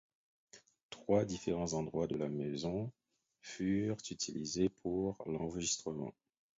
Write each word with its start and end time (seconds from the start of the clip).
Trois 0.89 1.25
différents 1.25 1.73
endroits 1.73 2.07
de 2.07 2.15
la 2.17 2.27
maison 2.27 2.91
furent 3.43 3.97
utilisés 4.09 4.69
pour 4.81 5.15
l'enregistrement. 5.27 6.11